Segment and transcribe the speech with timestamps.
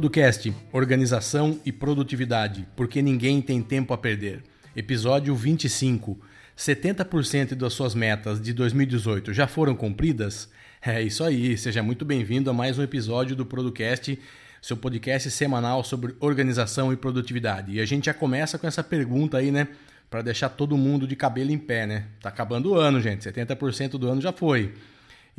[0.00, 4.42] Producast, Organização e Produtividade, porque ninguém tem tempo a perder.
[4.74, 6.18] Episódio 25.
[6.56, 10.48] 70% das suas metas de 2018 já foram cumpridas?
[10.80, 14.18] É isso aí, seja muito bem-vindo a mais um episódio do Producast,
[14.62, 17.74] seu podcast semanal sobre organização e produtividade.
[17.74, 19.68] E a gente já começa com essa pergunta aí, né?
[20.08, 22.06] Para deixar todo mundo de cabelo em pé, né?
[22.22, 23.28] Tá acabando o ano, gente.
[23.28, 24.72] 70% do ano já foi.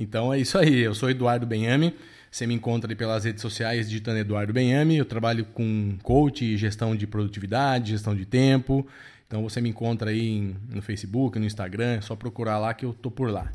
[0.01, 0.79] Então é isso aí.
[0.79, 1.93] Eu sou Eduardo Benhame
[2.31, 4.95] você me encontra pelas redes sociais digitando Eduardo Benhame.
[4.95, 8.87] Eu trabalho com coach, gestão de produtividade, gestão de tempo.
[9.27, 12.93] Então você me encontra aí no Facebook, no Instagram, é só procurar lá que eu
[12.93, 13.51] tô por lá.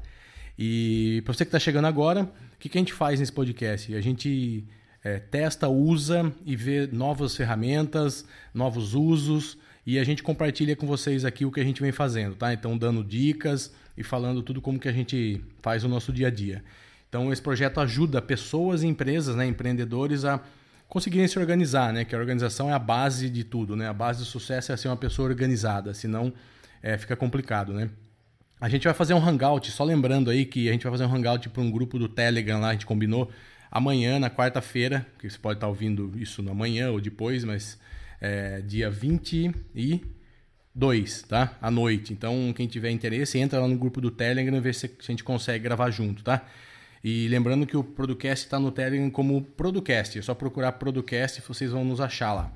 [0.59, 3.95] E para você que está chegando agora, o que, que a gente faz nesse podcast?
[3.95, 4.65] A gente
[5.03, 11.25] é, testa, usa e vê novas ferramentas, novos usos e a gente compartilha com vocês
[11.25, 12.53] aqui o que a gente vem fazendo, tá?
[12.53, 16.31] Então dando dicas e falando tudo como que a gente faz o nosso dia a
[16.31, 16.63] dia.
[17.09, 20.41] Então, esse projeto ajuda pessoas e empresas, né, empreendedores, a
[20.89, 22.05] conseguirem se organizar, né?
[22.05, 23.89] Que a organização é a base de tudo, né?
[23.89, 26.33] A base do sucesso é ser uma pessoa organizada, senão
[26.83, 27.91] é, fica complicado, né?
[28.61, 31.15] A gente vai fazer um hangout, só lembrando aí que a gente vai fazer um
[31.15, 33.31] hangout para um grupo do Telegram lá, a gente combinou
[33.71, 37.79] amanhã, na quarta-feira, que você pode estar ouvindo isso na manhã ou depois, mas
[38.21, 38.91] é, dia
[40.77, 41.57] 22, tá?
[41.61, 42.13] À noite.
[42.13, 45.25] Então, quem tiver interesse, entra lá no grupo do Telegram e vê se a gente
[45.25, 46.45] consegue gravar junto, tá?
[47.03, 50.19] E lembrando que o Producast está no Telegram como Producast.
[50.19, 52.53] É só procurar Producast e vocês vão nos achar lá.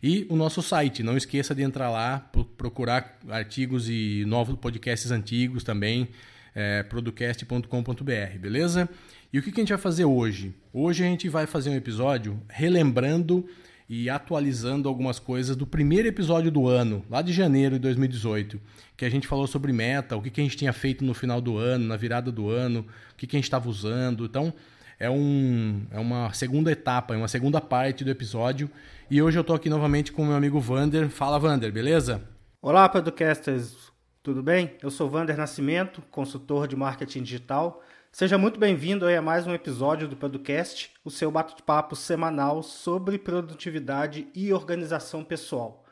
[0.00, 5.64] E o nosso site, não esqueça de entrar lá, procurar artigos e novos podcasts antigos
[5.64, 6.08] também,
[6.54, 8.88] é, producast.com.br, beleza?
[9.32, 10.54] E o que a gente vai fazer hoje?
[10.72, 13.48] Hoje a gente vai fazer um episódio relembrando
[13.88, 18.60] e atualizando algumas coisas do primeiro episódio do ano, lá de janeiro de 2018,
[18.96, 21.40] que a gente falou sobre meta, o que, que a gente tinha feito no final
[21.40, 22.80] do ano, na virada do ano,
[23.12, 24.24] o que, que a gente estava usando.
[24.24, 24.52] Então,
[24.98, 28.70] é, um, é uma segunda etapa, é uma segunda parte do episódio.
[29.10, 31.10] E hoje eu estou aqui novamente com o meu amigo Vander.
[31.10, 32.22] Fala, Vander, beleza?
[32.62, 33.92] Olá, podcasters,
[34.22, 34.72] tudo bem?
[34.82, 37.82] Eu sou Vander Nascimento, consultor de marketing digital
[38.14, 44.28] Seja muito bem-vindo a mais um episódio do podcast, o seu bate-papo semanal sobre produtividade
[44.32, 45.84] e organização pessoal.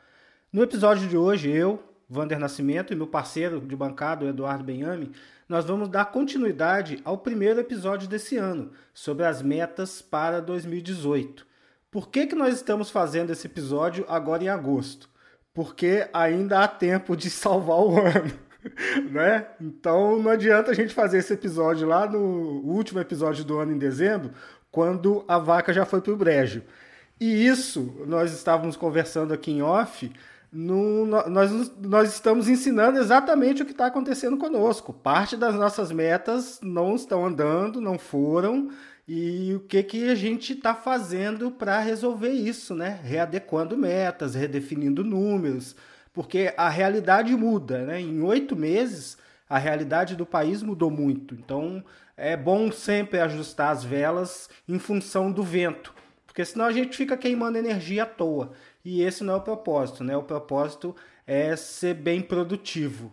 [0.49, 5.11] No episódio de hoje, eu, Vander Nascimento e meu parceiro de bancada, Eduardo Benhame,
[5.49, 11.45] nós vamos dar continuidade ao primeiro episódio desse ano, sobre as metas para 2018.
[11.91, 15.09] Por que, que nós estamos fazendo esse episódio agora em agosto?
[15.53, 18.52] Porque ainda há tempo de salvar o ano.
[19.11, 19.47] né?
[19.59, 23.77] Então não adianta a gente fazer esse episódio lá no último episódio do ano em
[23.77, 24.31] dezembro,
[24.71, 26.63] quando a vaca já foi pro brejo.
[27.19, 30.11] E isso nós estávamos conversando aqui em off.
[30.51, 34.93] No, nós, nós estamos ensinando exatamente o que está acontecendo conosco.
[34.93, 38.69] Parte das nossas metas não estão andando, não foram,
[39.07, 42.99] e o que, que a gente está fazendo para resolver isso, né?
[43.03, 45.75] Readequando metas, redefinindo números,
[46.13, 47.99] porque a realidade muda, né?
[47.99, 49.17] Em oito meses,
[49.49, 51.33] a realidade do país mudou muito.
[51.33, 51.83] Então,
[52.15, 55.93] é bom sempre ajustar as velas em função do vento,
[56.25, 58.51] porque senão a gente fica queimando energia à toa.
[58.85, 60.15] E esse não é o propósito, né?
[60.15, 63.11] O propósito é ser bem produtivo.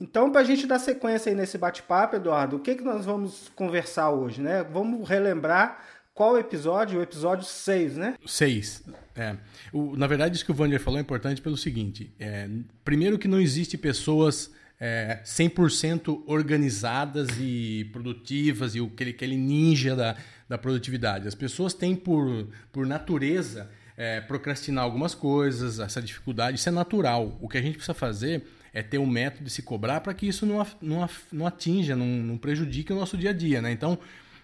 [0.00, 3.50] Então, para a gente dar sequência aí nesse bate-papo, Eduardo, o que, que nós vamos
[3.54, 4.64] conversar hoje, né?
[4.64, 5.84] Vamos relembrar
[6.20, 6.98] qual episódio?
[6.98, 8.14] O episódio 6, né?
[8.26, 8.82] 6.
[9.16, 9.38] É.
[9.72, 12.46] O, na verdade, isso que o Vander falou é importante pelo seguinte: é,
[12.84, 20.14] primeiro, que não existe pessoas é, 100% organizadas e produtivas e aquele, aquele ninja da,
[20.46, 21.26] da produtividade.
[21.26, 27.38] As pessoas têm, por, por natureza, é, procrastinar algumas coisas, essa dificuldade, isso é natural.
[27.40, 28.44] O que a gente precisa fazer
[28.74, 32.04] é ter um método de se cobrar para que isso não, não, não atinja, não,
[32.04, 33.62] não prejudique o nosso dia a dia.
[33.62, 33.72] Né?
[33.72, 33.98] Então,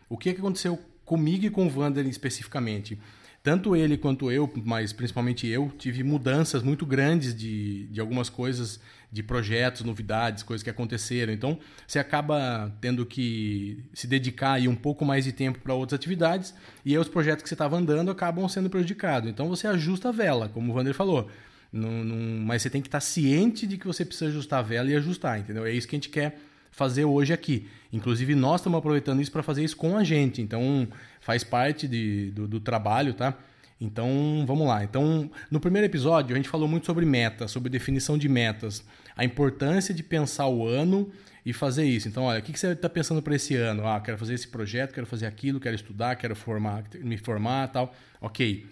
[0.08, 2.98] o que, que aconteceu comigo e com o Vander especificamente.
[3.46, 8.80] Tanto ele quanto eu, mas principalmente eu, tive mudanças muito grandes de, de algumas coisas,
[9.12, 11.32] de projetos, novidades, coisas que aconteceram.
[11.32, 11.56] Então,
[11.86, 16.52] você acaba tendo que se dedicar aí um pouco mais de tempo para outras atividades
[16.84, 19.30] e aí os projetos que você estava andando acabam sendo prejudicados.
[19.30, 21.30] Então, você ajusta a vela, como o Vander falou.
[21.72, 24.90] Não, não, mas você tem que estar ciente de que você precisa ajustar a vela
[24.90, 25.64] e ajustar, entendeu?
[25.64, 26.36] É isso que a gente quer
[26.76, 27.66] fazer hoje aqui.
[27.90, 30.42] Inclusive, nós estamos aproveitando isso para fazer isso com a gente.
[30.42, 30.86] Então,
[31.20, 33.34] faz parte de, do, do trabalho, tá?
[33.80, 34.84] Então, vamos lá.
[34.84, 38.84] Então, no primeiro episódio, a gente falou muito sobre metas, sobre definição de metas,
[39.16, 41.10] a importância de pensar o ano
[41.46, 42.08] e fazer isso.
[42.08, 43.86] Então, olha, o que você está pensando para esse ano?
[43.86, 47.94] Ah, quero fazer esse projeto, quero fazer aquilo, quero estudar, quero formar, me formar tal.
[48.20, 48.66] Ok.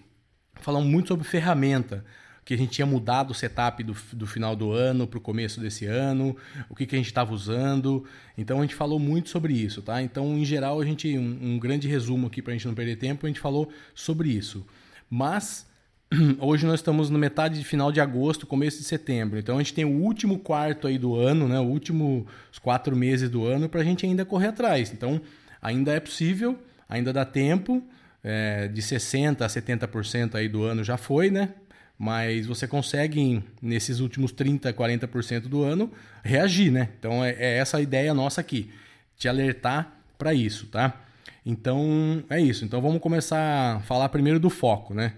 [0.57, 2.05] Falamos muito sobre ferramenta,
[2.44, 5.61] que a gente tinha mudado o setup do, do final do ano para o começo
[5.61, 6.37] desse ano,
[6.69, 8.05] o que, que a gente estava usando.
[8.37, 10.02] Então, a gente falou muito sobre isso, tá?
[10.02, 12.96] Então, em geral, a gente, um, um grande resumo aqui para a gente não perder
[12.96, 14.67] tempo, a gente falou sobre isso.
[15.08, 15.67] Mas
[16.38, 19.38] hoje nós estamos na metade de final de agosto, começo de setembro.
[19.38, 21.58] Então a gente tem o último quarto aí do ano, né?
[21.58, 24.93] O último os quatro meses do ano para a gente ainda correr atrás.
[24.93, 25.20] Então
[25.61, 26.58] ainda é possível,
[26.88, 27.82] ainda dá tempo.
[28.26, 31.50] É, de 60% a 70% aí do ano já foi, né?
[31.99, 35.91] Mas você consegue, nesses últimos 30%, 40% do ano,
[36.23, 36.88] reagir, né?
[36.99, 38.70] Então é, é essa a ideia nossa aqui,
[39.17, 41.00] te alertar para isso, tá?
[41.46, 42.64] Então é isso.
[42.64, 45.12] Então vamos começar a falar primeiro do foco, né?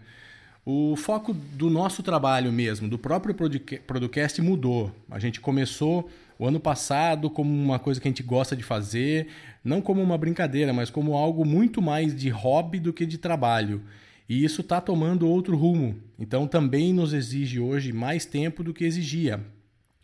[0.64, 3.32] O foco do nosso trabalho mesmo, do próprio
[3.87, 4.93] podcast mudou.
[5.08, 9.29] A gente começou o ano passado como uma coisa que a gente gosta de fazer,
[9.64, 13.81] não como uma brincadeira, mas como algo muito mais de hobby do que de trabalho.
[14.28, 15.96] E isso está tomando outro rumo.
[16.19, 19.40] Então também nos exige hoje mais tempo do que exigia.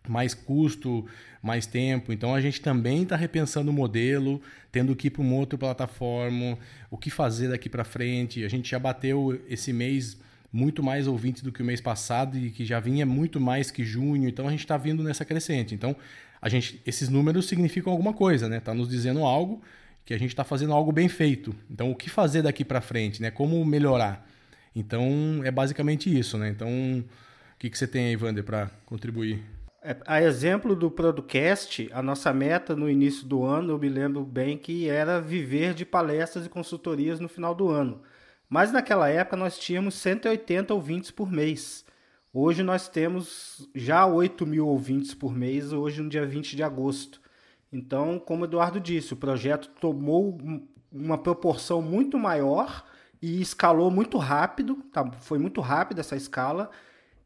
[0.09, 1.07] Mais custo,
[1.43, 2.13] mais tempo.
[2.13, 4.41] Então a gente também está repensando o modelo,
[4.71, 6.59] tendo que ir para uma outra plataforma,
[6.91, 8.45] o que fazer daqui para frente.
[8.45, 10.17] A gente já bateu esse mês
[10.53, 13.85] muito mais ouvintes do que o mês passado e que já vinha muito mais que
[13.85, 14.29] junho.
[14.29, 15.75] Então a gente está vindo nessa crescente.
[15.75, 15.97] Então
[16.41, 18.59] a gente, esses números significam alguma coisa, né?
[18.59, 19.63] Está nos dizendo algo
[20.05, 21.55] que a gente está fazendo algo bem feito.
[21.71, 23.31] Então o que fazer daqui para frente, né?
[23.31, 24.27] Como melhorar?
[24.75, 26.49] Então é basicamente isso, né?
[26.49, 29.43] Então o que, que você tem aí, Wander, para contribuir?
[29.85, 34.25] É, a exemplo do podcast, a nossa meta no início do ano, eu me lembro
[34.25, 38.01] bem que era viver de palestras e consultorias no final do ano.
[38.49, 41.85] Mas naquela época nós tínhamos 180 ouvintes por mês.
[42.35, 47.22] Hoje nós temos já 8 mil ouvintes por mês, hoje no dia 20 de agosto.
[47.73, 50.39] Então, como o Eduardo disse, o projeto tomou
[50.93, 52.85] uma proporção muito maior
[53.21, 55.11] e escalou muito rápido, tá?
[55.21, 56.71] foi muito rápida essa escala,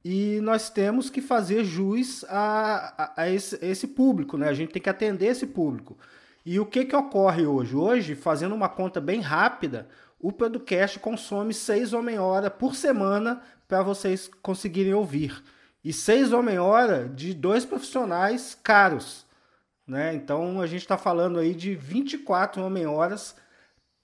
[0.05, 4.49] e nós temos que fazer jus a, a, a, esse, esse, público, né?
[4.49, 5.99] a gente tem que atender esse público.
[6.45, 7.75] E o que, que ocorre hoje?
[7.75, 9.89] Hoje, fazendo uma conta bem rápida,
[10.21, 15.43] o podcast consome seis homem-hora por semana para vocês conseguirem ouvir.
[15.83, 19.26] E seis homem-hora de dois profissionais caros.
[19.87, 20.15] Né?
[20.15, 23.37] Então a gente está falando aí de 24 homem-horas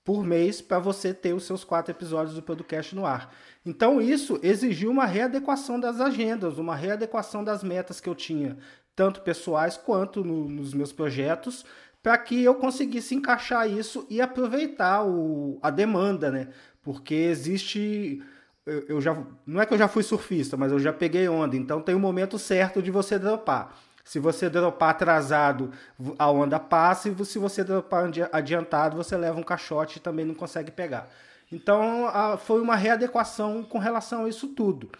[0.05, 3.35] por mês para você ter os seus quatro episódios do podcast no ar.
[3.65, 8.57] Então isso exigiu uma readequação das agendas, uma readequação das metas que eu tinha,
[8.95, 11.65] tanto pessoais quanto no, nos meus projetos,
[12.03, 16.49] para que eu conseguisse encaixar isso e aproveitar o, a demanda, né?
[16.83, 18.21] Porque existe.
[18.67, 21.57] Eu, eu, já, não é que eu já fui surfista, mas eu já peguei onda,
[21.57, 23.77] então tem o um momento certo de você dropar.
[24.05, 25.71] Se você dropar atrasado,
[26.19, 30.35] a onda passa, e se você dropar adiantado, você leva um caixote e também não
[30.35, 31.09] consegue pegar.
[31.51, 34.91] Então, a, foi uma readequação com relação a isso tudo.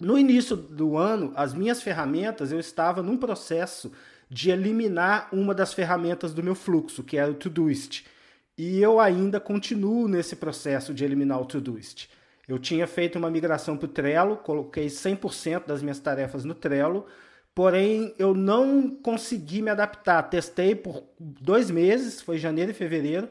[0.00, 3.92] No início do ano, as minhas ferramentas, eu estava num processo
[4.28, 8.04] de eliminar uma das ferramentas do meu fluxo, que era o Todoist.
[8.58, 12.08] E eu ainda continuo nesse processo de eliminar o Todoist.
[12.48, 17.06] Eu tinha feito uma migração para o Trello, coloquei 100% das minhas tarefas no Trello,
[17.56, 20.22] porém eu não consegui me adaptar.
[20.24, 23.30] Testei por dois meses, foi janeiro e fevereiro,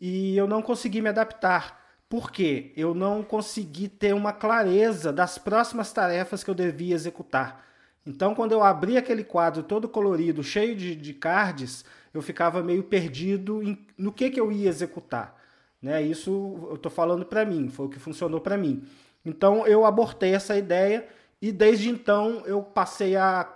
[0.00, 1.82] e eu não consegui me adaptar.
[2.08, 2.72] Por quê?
[2.76, 7.64] Eu não consegui ter uma clareza das próximas tarefas que eu devia executar.
[8.06, 12.84] Então, quando eu abri aquele quadro todo colorido, cheio de, de cards, eu ficava meio
[12.84, 15.34] perdido em, no que, que eu ia executar.
[15.82, 16.00] Né?
[16.00, 18.84] Isso eu estou falando para mim, foi o que funcionou para mim.
[19.24, 21.08] Então, eu abortei essa ideia
[21.42, 23.52] e desde então eu passei a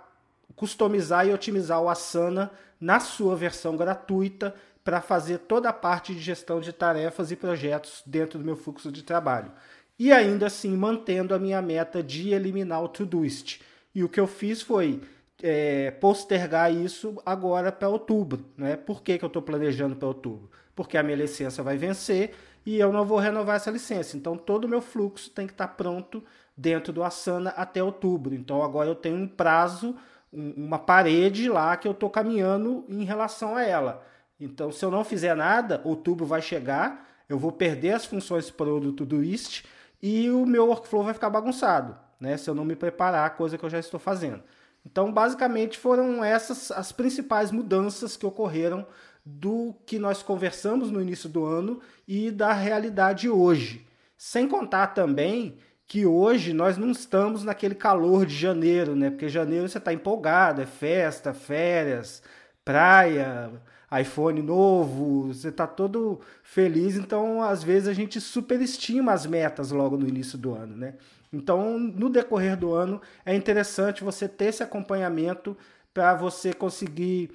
[0.59, 2.51] customizar e otimizar o Asana
[2.81, 8.03] na sua versão gratuita para fazer toda a parte de gestão de tarefas e projetos
[8.05, 9.53] dentro do meu fluxo de trabalho.
[9.97, 13.61] E ainda assim mantendo a minha meta de eliminar o Todoist
[13.95, 15.01] e o que eu fiz foi
[15.41, 18.43] é, postergar isso agora para outubro.
[18.57, 18.75] Né?
[18.75, 20.49] Por que, que eu estou planejando para outubro?
[20.75, 22.33] Porque a minha licença vai vencer
[22.65, 24.17] e eu não vou renovar essa licença.
[24.17, 26.21] Então todo o meu fluxo tem que estar tá pronto
[26.57, 28.35] dentro do Asana até outubro.
[28.35, 29.95] Então agora eu tenho um prazo,
[30.31, 34.05] um, uma parede lá que eu estou caminhando em relação a ela.
[34.39, 38.83] Então se eu não fizer nada, outubro vai chegar, eu vou perder as funções produto
[38.83, 39.65] do Todoist
[40.01, 42.37] e o meu workflow vai ficar bagunçado né?
[42.37, 44.43] Se eu não me preparar, coisa que eu já estou fazendo.
[44.85, 48.85] Então, basicamente, foram essas as principais mudanças que ocorreram
[49.25, 53.85] do que nós conversamos no início do ano e da realidade hoje.
[54.17, 55.57] Sem contar também
[55.89, 59.09] que hoje nós não estamos naquele calor de janeiro, né?
[59.09, 62.21] Porque janeiro você está empolgado, é festa, férias,
[62.63, 63.51] praia,
[63.99, 69.97] iPhone novo, você está todo feliz, então às vezes a gente superestima as metas logo
[69.97, 70.93] no início do ano, né?
[71.33, 75.57] Então, no decorrer do ano, é interessante você ter esse acompanhamento
[75.91, 77.31] para você conseguir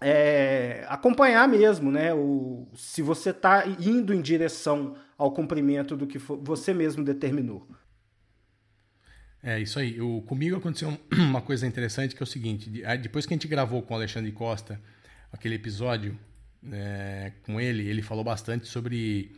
[0.00, 2.14] é, acompanhar mesmo, né?
[2.14, 7.66] O, se você está indo em direção ao cumprimento do que você mesmo determinou.
[9.42, 10.00] É isso aí.
[10.00, 12.70] O, comigo aconteceu uma coisa interessante que é o seguinte:
[13.02, 14.80] depois que a gente gravou com o Alexandre Costa
[15.32, 16.18] aquele episódio
[16.72, 19.32] é, com ele, ele falou bastante sobre,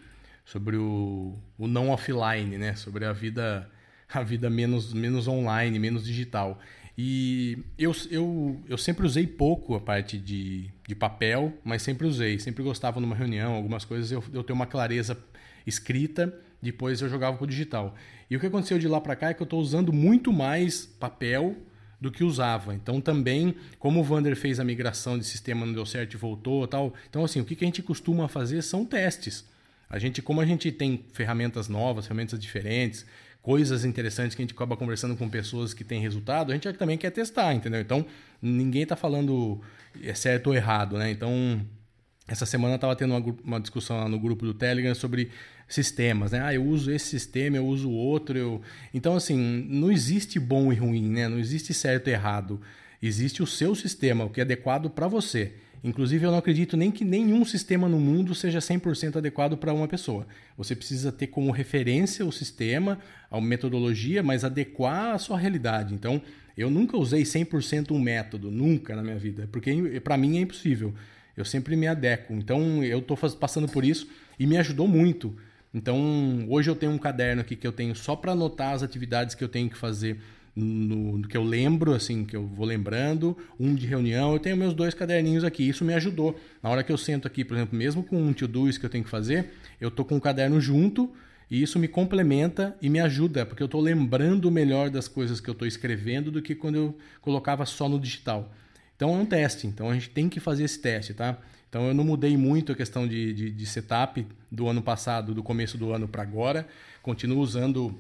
[0.45, 2.77] sobre o, o não offline, né?
[2.77, 3.71] Sobre a vida
[4.09, 6.61] a vida menos, menos online, menos digital.
[6.97, 12.39] E eu, eu, eu sempre usei pouco a parte de, de papel, mas sempre usei.
[12.39, 15.19] Sempre gostava numa reunião, algumas coisas eu, eu tenho uma clareza
[15.67, 16.33] escrita,
[16.63, 17.95] depois eu jogava para o digital.
[18.31, 20.87] E o que aconteceu de lá para cá é que eu estou usando muito mais
[20.87, 21.57] papel
[22.01, 22.75] do que usava.
[22.75, 26.67] Então também, como o Vander fez a migração de sistema, não deu certo e voltou
[26.67, 26.95] tal.
[27.09, 29.45] Então assim, o que, a gente costuma fazer são testes.
[29.89, 33.07] A gente, como a gente tem ferramentas novas, ferramentas diferentes,
[33.41, 36.99] coisas interessantes que a gente acaba conversando com pessoas que têm resultado, a gente também
[36.99, 37.81] quer testar, entendeu?
[37.81, 38.05] Então,
[38.43, 39.61] ninguém está falando
[40.03, 41.11] é certo ou errado, né?
[41.11, 41.65] Então,
[42.27, 45.31] essa semana eu estava tendo uma, uma, discussão lá no grupo do Telegram sobre
[45.69, 46.41] sistemas, né?
[46.43, 48.39] Ah, eu uso esse sistema, eu uso outro.
[48.39, 48.63] Eu...
[48.95, 51.29] Então, assim, não existe bom e ruim, né?
[51.29, 52.61] Não existe certo e errado.
[53.03, 55.53] Existe o seu sistema, o que é adequado para você.
[55.85, 59.87] Inclusive, eu não acredito nem que nenhum sistema no mundo seja 100% adequado para uma
[59.87, 60.27] pessoa.
[60.57, 62.99] Você precisa ter como referência o sistema,
[63.31, 65.95] a metodologia, mas adequar à sua realidade.
[65.95, 66.21] Então,
[66.57, 70.95] eu nunca usei 100% um método, nunca na minha vida, porque para mim é impossível.
[71.37, 72.33] Eu sempre me adequo.
[72.33, 74.09] Então, eu estou passando por isso
[74.39, 75.37] e me ajudou muito.
[75.77, 79.35] Então, hoje eu tenho um caderno aqui que eu tenho só para anotar as atividades
[79.35, 80.19] que eu tenho que fazer
[80.57, 84.57] no, no, que eu lembro, assim, que eu vou lembrando, um de reunião, eu tenho
[84.57, 85.69] meus dois caderninhos aqui.
[85.69, 86.41] Isso me ajudou.
[86.63, 89.05] Na hora que eu sento aqui, por exemplo, mesmo com um to-do's que eu tenho
[89.05, 91.13] que fazer, eu tô com o caderno junto
[91.51, 95.51] e isso me complementa e me ajuda, porque eu estou lembrando melhor das coisas que
[95.51, 98.51] eu estou escrevendo do que quando eu colocava só no digital.
[98.97, 101.37] Então é um teste, então a gente tem que fazer esse teste, tá?
[101.69, 105.43] Então eu não mudei muito a questão de, de, de setup do ano passado, do
[105.43, 106.67] começo do ano para agora.
[107.03, 107.95] Continuo usando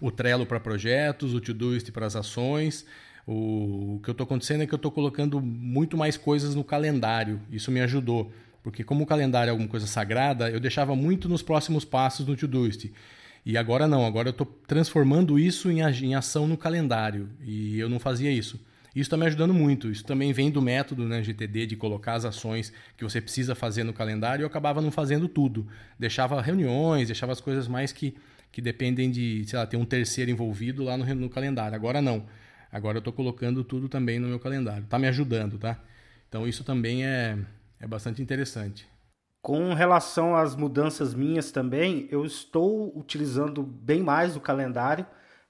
[0.00, 2.84] o Trello para projetos, o Todoist para as ações.
[3.26, 7.40] O, que eu estou acontecendo é que eu estou colocando muito mais coisas no calendário.
[7.50, 8.32] Isso me ajudou.
[8.62, 12.36] Porque como o calendário é alguma coisa sagrada, eu deixava muito nos próximos passos no
[12.36, 12.90] Todoist.
[13.44, 17.28] E agora não, agora eu estou transformando isso em ação no calendário.
[17.42, 18.60] E eu não fazia isso.
[18.98, 19.90] Isso está me ajudando muito.
[19.90, 23.84] Isso também vem do método né, GTD de colocar as ações que você precisa fazer
[23.84, 24.42] no calendário.
[24.42, 25.66] Eu acabava não fazendo tudo.
[25.98, 28.16] Deixava reuniões, deixava as coisas mais que
[28.50, 31.74] que dependem de, sei lá, ter um terceiro envolvido lá no, no calendário.
[31.74, 32.26] Agora não.
[32.72, 34.84] Agora eu estou colocando tudo também no meu calendário.
[34.84, 35.78] Está me ajudando, tá?
[36.28, 37.38] Então isso também é,
[37.80, 38.88] é bastante interessante.
[39.40, 45.06] Com relação às mudanças minhas também, eu estou utilizando bem mais o calendário.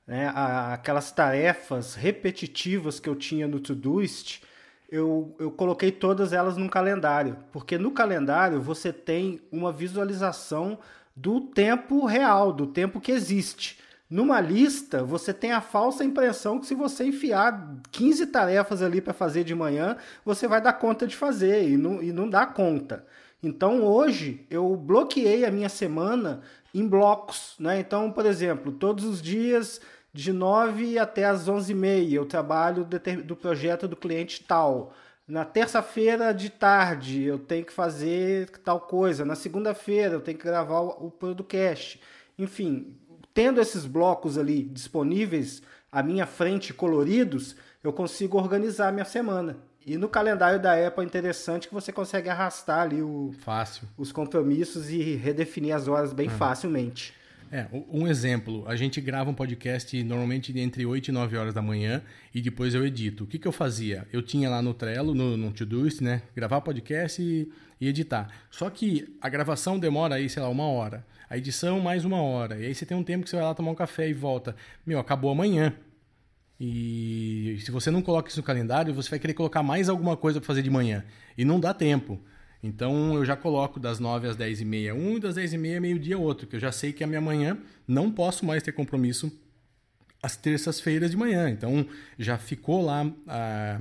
[0.09, 0.33] Né?
[0.35, 4.41] Aquelas tarefas repetitivas que eu tinha no Todoist,
[4.91, 7.37] eu, eu coloquei todas elas no calendário.
[7.53, 10.79] Porque no calendário você tem uma visualização
[11.15, 13.79] do tempo real, do tempo que existe.
[14.09, 19.12] Numa lista, você tem a falsa impressão que se você enfiar 15 tarefas ali para
[19.12, 23.05] fazer de manhã, você vai dar conta de fazer e não, e não dá conta.
[23.43, 26.41] Então hoje eu bloqueei a minha semana
[26.75, 27.55] em blocos.
[27.59, 27.81] Né?
[27.81, 29.81] Então, por exemplo, todos os dias
[30.12, 32.87] de 9 até as 11h30 eu trabalho
[33.25, 34.93] do projeto do cliente tal.
[35.27, 39.25] Na terça-feira de tarde eu tenho que fazer tal coisa.
[39.25, 42.00] Na segunda-feira eu tenho que gravar o, podcast.
[42.38, 42.97] Enfim,
[43.35, 45.62] tendo esses blocos ali disponíveis
[45.93, 49.59] à minha frente, coloridos, eu consigo organizar a minha semana.
[49.85, 53.88] E no calendário da Apple é interessante que você consegue arrastar ali o, Fácil.
[53.97, 56.37] os compromissos e redefinir as horas bem uhum.
[56.37, 57.15] facilmente.
[57.50, 61.62] É, um exemplo, a gente grava um podcast normalmente entre 8 e 9 horas da
[61.62, 62.02] manhã
[62.35, 63.25] e depois eu edito.
[63.25, 64.07] O que, que eu fazia?
[64.12, 66.23] Eu tinha lá no Trello, no, no Todoist, né?
[66.37, 67.50] Gravar podcast e,
[67.81, 68.28] e, editar.
[68.50, 71.07] Só que a gravação demora aí, sei lá, uma hora.
[71.31, 72.59] A edição mais uma hora.
[72.59, 74.55] E aí você tem um tempo que você vai lá tomar um café e volta.
[74.85, 75.73] Meu, acabou amanhã.
[76.61, 80.38] E se você não coloca isso no calendário, você vai querer colocar mais alguma coisa
[80.38, 81.05] para fazer de manhã.
[81.37, 82.21] E não dá tempo.
[82.62, 85.59] Então eu já coloco das 9 às 10 e meia um e das 10 e
[85.59, 88.73] meia meio-dia outro, que eu já sei que a minha manhã não posso mais ter
[88.73, 89.33] compromisso
[90.23, 91.49] às terças-feiras de manhã.
[91.49, 91.87] Então
[92.19, 93.81] já ficou lá, ah,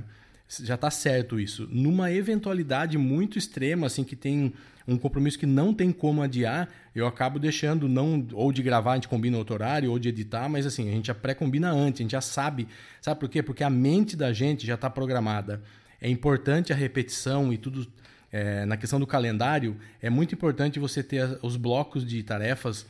[0.62, 1.68] já está certo isso.
[1.70, 4.52] Numa eventualidade muito extrema, assim, que tem
[4.86, 8.94] um compromisso que não tem como adiar, eu acabo deixando não ou de gravar, a
[8.94, 12.04] gente combina outro horário, ou de editar, mas assim, a gente já pré-combina antes, a
[12.04, 12.66] gente já sabe.
[13.02, 13.42] Sabe por quê?
[13.42, 15.62] Porque a mente da gente já está programada.
[16.00, 17.86] É importante a repetição e tudo.
[18.30, 22.86] É, na questão do calendário, é muito importante você ter os blocos de tarefas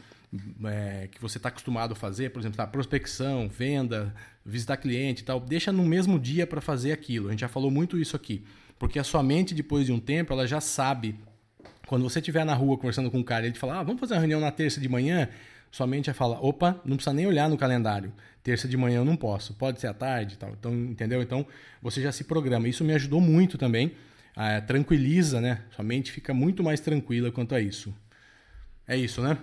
[0.65, 4.15] é, que você está acostumado a fazer, por exemplo, tá, prospecção, venda,
[4.45, 7.29] visitar cliente e tal, deixa no mesmo dia para fazer aquilo.
[7.29, 8.45] A gente já falou muito isso aqui.
[8.79, 11.17] Porque a sua mente, depois de um tempo, ela já sabe.
[11.87, 13.99] Quando você estiver na rua conversando com um cara e ele te falar, ah, vamos
[13.99, 15.29] fazer uma reunião na terça de manhã,
[15.71, 18.13] sua mente vai falar, opa, não precisa nem olhar no calendário.
[18.43, 20.51] Terça de manhã eu não posso, pode ser à tarde e tal.
[20.51, 21.21] Então, entendeu?
[21.23, 21.47] Então,
[21.83, 22.69] você já se programa.
[22.69, 23.93] Isso me ajudou muito também.
[24.67, 25.65] Tranquiliza, né?
[25.75, 27.95] Sua mente fica muito mais tranquila quanto a isso.
[28.87, 29.39] É isso, né?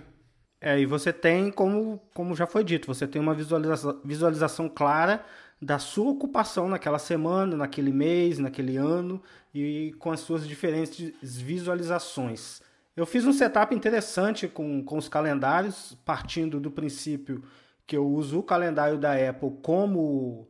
[0.60, 5.24] É, e você tem, como, como já foi dito, você tem uma visualização, visualização clara
[5.60, 9.22] da sua ocupação naquela semana, naquele mês, naquele ano
[9.54, 12.60] e com as suas diferentes visualizações.
[12.96, 17.44] Eu fiz um setup interessante com, com os calendários, partindo do princípio
[17.86, 20.48] que eu uso o calendário da Apple como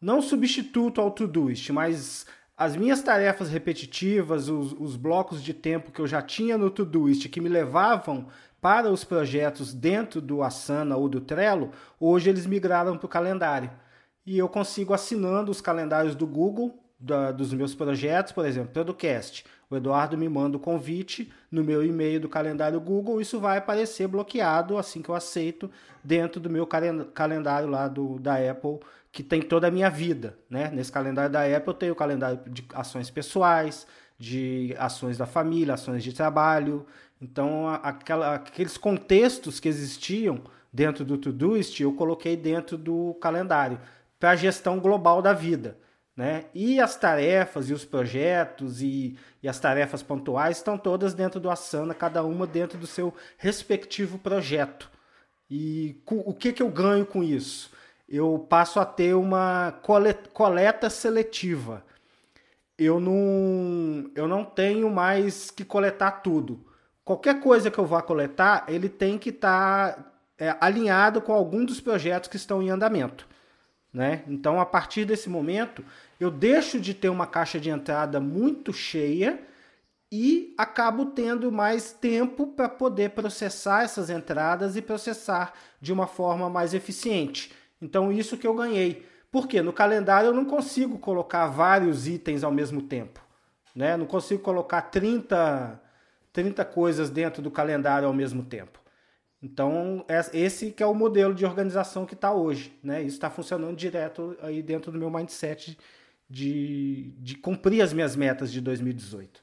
[0.00, 2.24] não substituto ao Todoist, mas
[2.58, 7.28] as minhas tarefas repetitivas, os, os blocos de tempo que eu já tinha no Todoist
[7.28, 8.26] que me levavam
[8.60, 13.70] para os projetos dentro do Asana ou do Trello, hoje eles migraram para o calendário.
[14.26, 19.44] E eu consigo assinando os calendários do Google, da, dos meus projetos, por exemplo, Producast.
[19.70, 24.08] O Eduardo me manda o convite no meu e-mail do calendário Google, isso vai aparecer
[24.08, 25.70] bloqueado assim que eu aceito
[26.02, 30.38] dentro do meu calendário lá do, da Apple, que tem toda a minha vida.
[30.48, 30.70] Né?
[30.70, 33.86] Nesse calendário da Apple eu tenho o calendário de ações pessoais,
[34.18, 36.86] de ações da família, ações de trabalho,
[37.20, 40.40] então, aquela, aqueles contextos que existiam
[40.72, 43.80] dentro do Todoist, eu coloquei dentro do calendário
[44.18, 45.76] para a gestão global da vida.
[46.16, 46.46] Né?
[46.54, 51.50] E as tarefas e os projetos e, e, as tarefas pontuais estão todas dentro do
[51.50, 54.90] Asana, cada uma dentro do seu respectivo projeto.
[55.50, 57.70] E o que, que eu ganho com isso?
[58.08, 59.80] Eu passo a ter uma
[60.32, 61.84] coleta seletiva.
[62.78, 66.68] Eu não, eu não tenho mais que coletar tudo
[67.08, 71.64] qualquer coisa que eu vá coletar, ele tem que estar tá, é, alinhado com algum
[71.64, 73.26] dos projetos que estão em andamento.
[73.90, 74.22] Né?
[74.28, 75.82] Então, a partir desse momento,
[76.20, 79.40] eu deixo de ter uma caixa de entrada muito cheia
[80.12, 86.50] e acabo tendo mais tempo para poder processar essas entradas e processar de uma forma
[86.50, 87.54] mais eficiente.
[87.80, 89.06] Então, isso que eu ganhei.
[89.30, 93.20] Porque no calendário eu não consigo colocar vários itens ao mesmo tempo.
[93.74, 93.96] Né?
[93.96, 95.82] Não consigo colocar 30
[96.32, 98.78] 30 coisas dentro do calendário ao mesmo tempo.
[99.42, 102.72] Então, esse que é o modelo de organização que está hoje.
[102.82, 103.00] Né?
[103.02, 105.76] Isso está funcionando direto aí dentro do meu mindset
[106.28, 109.42] de, de cumprir as minhas metas de 2018.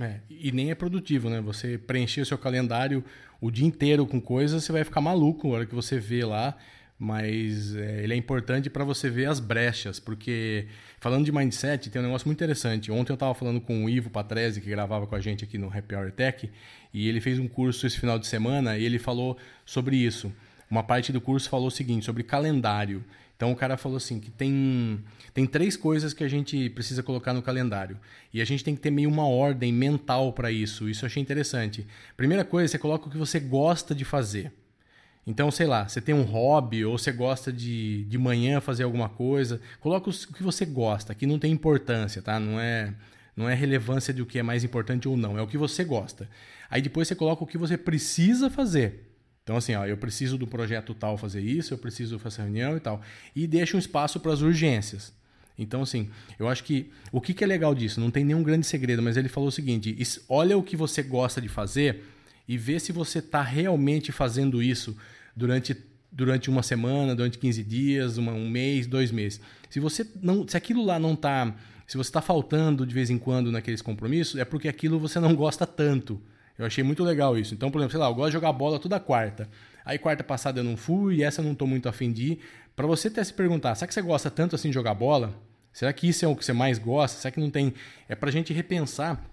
[0.00, 1.40] É, e nem é produtivo, né?
[1.40, 3.04] Você preencher o seu calendário
[3.40, 6.56] o dia inteiro com coisas, você vai ficar maluco na hora que você vê lá
[7.04, 10.66] mas é, ele é importante para você ver as brechas, porque
[10.98, 12.90] falando de mindset, tem um negócio muito interessante.
[12.90, 15.68] Ontem eu estava falando com o Ivo Patrese, que gravava com a gente aqui no
[15.68, 16.50] Happy Hour Tech,
[16.94, 19.36] e ele fez um curso esse final de semana e ele falou
[19.66, 20.32] sobre isso.
[20.70, 23.04] Uma parte do curso falou o seguinte, sobre calendário.
[23.36, 27.34] Então o cara falou assim que tem, tem três coisas que a gente precisa colocar
[27.34, 27.98] no calendário.
[28.32, 30.88] E a gente tem que ter meio uma ordem mental para isso.
[30.88, 31.86] Isso eu achei interessante.
[32.16, 34.52] Primeira coisa, você coloca o que você gosta de fazer.
[35.26, 39.08] Então, sei lá, você tem um hobby ou você gosta de, de manhã fazer alguma
[39.08, 42.38] coisa, coloca o que você gosta, que não tem importância, tá?
[42.38, 42.92] Não é,
[43.34, 45.82] não é relevância de o que é mais importante ou não, é o que você
[45.82, 46.28] gosta.
[46.68, 49.10] Aí depois você coloca o que você precisa fazer.
[49.42, 52.80] Então, assim, ó, eu preciso do projeto tal fazer isso, eu preciso fazer reunião e
[52.80, 53.00] tal.
[53.34, 55.12] E deixa um espaço para as urgências.
[55.56, 58.00] Então, assim, eu acho que o que, que é legal disso?
[58.00, 59.96] Não tem nenhum grande segredo, mas ele falou o seguinte:
[60.28, 62.04] olha o que você gosta de fazer
[62.46, 64.96] e vê se você está realmente fazendo isso
[65.34, 65.76] durante,
[66.10, 69.40] durante uma semana, durante 15 dias, uma, um mês, dois meses.
[69.70, 71.54] Se você não, se aquilo lá não está,
[71.86, 75.34] se você está faltando de vez em quando naqueles compromissos, é porque aquilo você não
[75.34, 76.20] gosta tanto.
[76.56, 77.54] Eu achei muito legal isso.
[77.54, 79.48] Então, por exemplo, sei lá, eu gosto de jogar bola toda quarta.
[79.84, 82.40] Aí quarta passada eu não fui, e essa eu não estou muito afim de ir.
[82.76, 85.34] Para você até se perguntar, será que você gosta tanto assim de jogar bola?
[85.72, 87.20] Será que isso é o que você mais gosta?
[87.20, 87.74] Será que não tem.
[88.08, 89.24] É para a gente repensar,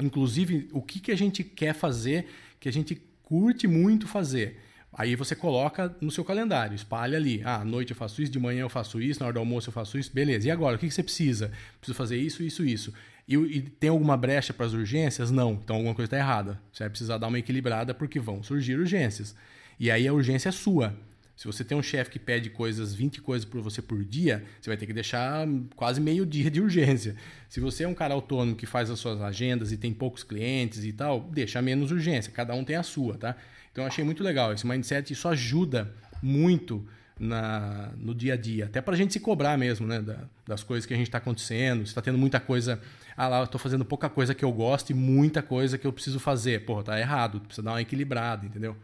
[0.00, 2.28] inclusive, o que, que a gente quer fazer,
[2.60, 4.60] que a gente curte muito fazer.
[4.92, 7.40] Aí você coloca no seu calendário, espalha ali.
[7.44, 9.68] Ah, à noite eu faço isso, de manhã eu faço isso, na hora do almoço
[9.68, 10.12] eu faço isso.
[10.12, 10.48] Beleza.
[10.48, 10.76] E agora?
[10.76, 11.52] O que, você precisa?
[11.80, 12.92] Preciso fazer isso, isso, isso.
[13.26, 15.30] E, e tem alguma brecha para as urgências?
[15.30, 15.52] Não.
[15.52, 16.60] Então alguma coisa está errada.
[16.72, 19.34] Você vai precisar dar uma equilibrada porque vão surgir urgências.
[19.78, 20.94] E aí a urgência é sua.
[21.40, 24.68] Se você tem um chefe que pede coisas, 20 coisas por você por dia, você
[24.68, 27.16] vai ter que deixar quase meio dia de urgência.
[27.48, 30.84] Se você é um cara autônomo que faz as suas agendas e tem poucos clientes
[30.84, 32.30] e tal, deixa menos urgência.
[32.30, 33.36] Cada um tem a sua, tá?
[33.72, 34.52] Então eu achei muito legal.
[34.52, 35.90] Esse mindset isso ajuda
[36.22, 36.86] muito
[37.18, 38.66] na, no dia a dia.
[38.66, 40.02] Até para a gente se cobrar mesmo, né?
[40.02, 41.86] Da, das coisas que a gente está acontecendo.
[41.86, 42.78] Se está tendo muita coisa.
[43.16, 45.92] Ah lá, eu estou fazendo pouca coisa que eu gosto e muita coisa que eu
[45.94, 46.66] preciso fazer.
[46.66, 47.40] Pô, tá errado.
[47.40, 48.76] Precisa dar uma equilibrada, entendeu?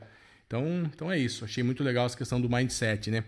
[0.47, 1.45] Então, então é isso.
[1.45, 3.25] Achei muito legal essa questão do mindset, né?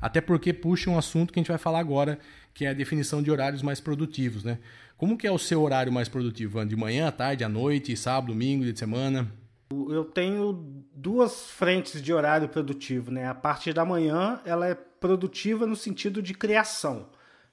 [0.00, 2.18] Até porque puxa um assunto que a gente vai falar agora,
[2.54, 4.58] que é a definição de horários mais produtivos, né?
[4.96, 6.64] Como que é o seu horário mais produtivo?
[6.64, 9.30] De manhã, à tarde, à noite, sábado, domingo, dia de semana?
[9.70, 13.26] Eu tenho duas frentes de horário produtivo, né?
[13.26, 17.08] A parte da manhã, ela é produtiva no sentido de criação.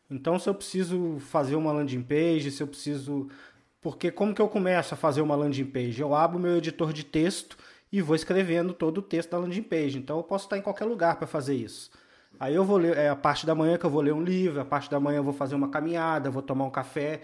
[0.10, 3.30] Então, se eu preciso fazer uma landing page, se eu preciso...
[3.82, 6.02] Porque como que eu começo a fazer uma landing page?
[6.02, 7.58] Eu abro meu editor de texto
[7.92, 9.98] e vou escrevendo todo o texto da landing page.
[9.98, 11.90] Então eu posso estar em qualquer lugar para fazer isso.
[12.40, 14.62] Aí eu vou ler, é a parte da manhã que eu vou ler um livro,
[14.62, 17.22] a parte da manhã eu vou fazer uma caminhada, vou tomar um café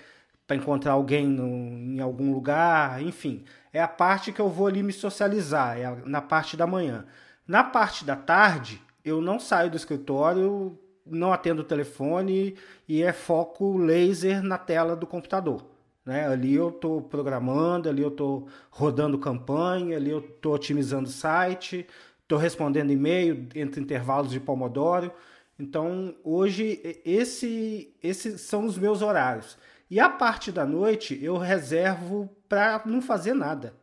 [0.48, 3.44] para encontrar alguém no, em algum lugar, enfim.
[3.72, 7.06] É a parte que eu vou ali me socializar, é a, na parte da manhã.
[7.48, 12.56] Na parte da tarde, eu não saio do escritório, não atendo o telefone
[12.88, 15.73] e é foco laser na tela do computador.
[16.06, 16.28] Né?
[16.28, 21.88] Ali eu estou programando, ali eu estou rodando campanha, ali eu estou otimizando o site,
[22.22, 25.12] estou respondendo e-mail entre intervalos de Pomodoro.
[25.58, 29.58] Então, hoje, esse, esses são os meus horários.
[29.90, 33.76] E a parte da noite eu reservo para não fazer nada.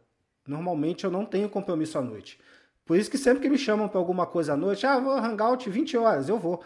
[0.47, 2.41] Normalmente eu não tenho compromisso à noite.
[2.85, 5.71] Por isso que sempre que me chamam para alguma coisa à noite, ah, vou hangout
[5.71, 6.61] 20 horas, eu vou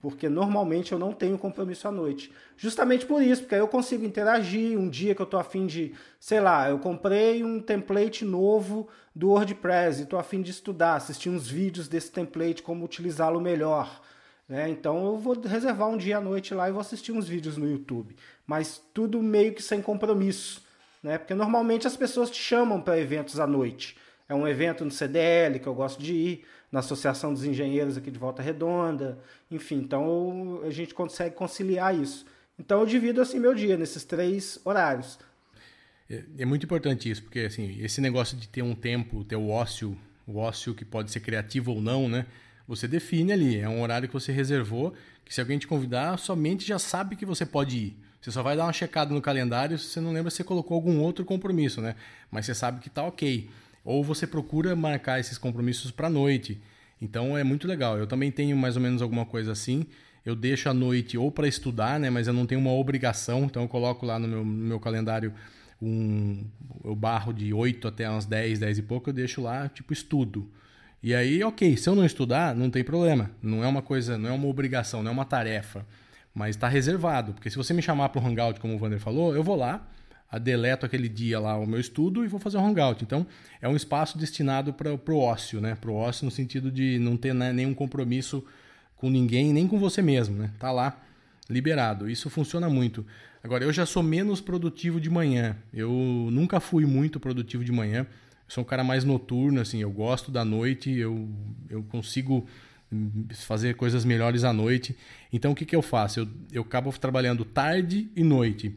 [0.00, 2.32] porque normalmente eu não tenho compromisso à noite.
[2.56, 4.78] Justamente por isso, porque aí eu consigo interagir.
[4.78, 9.30] Um dia que eu estou afim de, sei lá, eu comprei um template novo do
[9.30, 14.00] WordPress e estou afim de estudar, assistir uns vídeos desse template, como utilizá-lo melhor.
[14.48, 14.70] Né?
[14.70, 17.68] Então eu vou reservar um dia à noite lá e vou assistir uns vídeos no
[17.68, 18.14] YouTube.
[18.46, 20.62] Mas tudo meio que sem compromisso.
[21.02, 21.18] Né?
[21.18, 23.96] Porque normalmente as pessoas te chamam para eventos à noite.
[24.28, 28.10] É um evento no CDL que eu gosto de ir na Associação dos Engenheiros aqui
[28.10, 29.18] de Volta Redonda,
[29.50, 32.26] enfim, então a gente consegue conciliar isso.
[32.58, 35.18] Então eu divido assim meu dia nesses três horários.
[36.10, 39.48] É, é muito importante isso, porque assim, esse negócio de ter um tempo, ter o
[39.48, 42.26] ócio, o ócio que pode ser criativo ou não, né?
[42.66, 44.92] Você define ali, é um horário que você reservou,
[45.24, 47.96] que se alguém te convidar, somente já sabe que você pode ir.
[48.20, 50.74] Você só vai dar uma checada no calendário se você não lembra se você colocou
[50.74, 51.94] algum outro compromisso, né?
[52.30, 53.48] Mas você sabe que tá ok.
[53.84, 56.60] Ou você procura marcar esses compromissos para noite.
[57.00, 57.96] Então é muito legal.
[57.96, 59.86] Eu também tenho mais ou menos alguma coisa assim.
[60.24, 62.10] Eu deixo a noite ou para estudar, né?
[62.10, 63.44] Mas eu não tenho uma obrigação.
[63.44, 65.32] Então eu coloco lá no meu, no meu calendário
[65.80, 66.44] um
[66.84, 70.50] eu barro de 8 até umas 10, 10 e pouco, eu deixo lá tipo estudo.
[71.02, 73.30] E aí, OK, se eu não estudar, não tem problema.
[73.40, 75.86] Não é uma coisa, não é uma obrigação, não é uma tarefa,
[76.34, 79.34] mas está reservado, porque se você me chamar para o Hangout, como o Vander falou,
[79.34, 79.88] eu vou lá,
[80.36, 83.02] deleto aquele dia lá o meu estudo e vou fazer um hangout.
[83.02, 83.26] Então,
[83.62, 85.74] é um espaço destinado para o ócio, né?
[85.74, 88.44] Para o ócio no sentido de não ter né, nenhum compromisso
[88.96, 90.50] com ninguém, nem com você mesmo, né?
[90.58, 91.00] Tá lá
[91.48, 92.10] liberado.
[92.10, 93.06] Isso funciona muito.
[93.42, 95.56] Agora, eu já sou menos produtivo de manhã.
[95.72, 95.90] Eu
[96.30, 98.00] nunca fui muito produtivo de manhã.
[98.00, 98.06] Eu
[98.50, 99.80] sou um cara mais noturno, assim.
[99.80, 100.90] Eu gosto da noite.
[100.90, 101.26] Eu,
[101.70, 102.46] eu consigo
[103.32, 104.94] fazer coisas melhores à noite.
[105.32, 106.20] Então, o que, que eu faço?
[106.20, 108.76] Eu, eu acabo trabalhando tarde e noite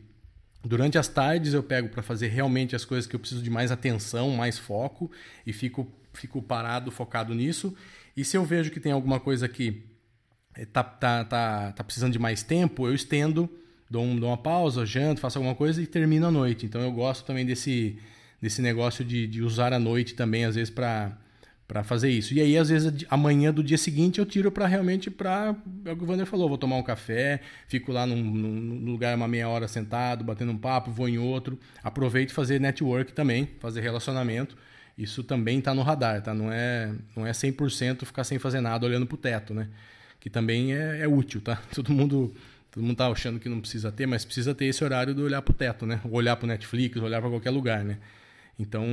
[0.63, 3.71] Durante as tardes eu pego para fazer realmente as coisas que eu preciso de mais
[3.71, 5.09] atenção, mais foco
[5.45, 7.75] e fico, fico parado, focado nisso.
[8.15, 9.83] E se eu vejo que tem alguma coisa que
[10.55, 13.49] eh, tá, tá, tá, tá precisando de mais tempo, eu estendo,
[13.89, 16.65] dou, um, dou uma pausa, janto, faço alguma coisa e termino a noite.
[16.65, 17.97] Então eu gosto também desse,
[18.39, 21.17] desse negócio de, de usar a noite também, às vezes, para
[21.71, 22.33] para fazer isso.
[22.33, 25.55] E aí, às vezes, amanhã do dia seguinte eu tiro para realmente para.
[25.85, 29.15] É o que o Wander falou, vou tomar um café, fico lá num, num, lugar
[29.15, 31.57] uma meia hora sentado, batendo um papo, vou em outro.
[31.81, 34.57] Aproveito fazer network também, fazer relacionamento.
[34.97, 36.33] Isso também está no radar, tá?
[36.33, 39.69] Não é, não é 100% ficar sem fazer nada olhando pro teto, né?
[40.19, 41.55] Que também é, é útil, tá?
[41.73, 42.35] Todo mundo.
[42.69, 45.41] Todo mundo tá achando que não precisa ter, mas precisa ter esse horário de olhar
[45.41, 46.01] pro teto, né?
[46.09, 47.97] Olhar pro Netflix, olhar para qualquer lugar, né?
[48.61, 48.85] Então,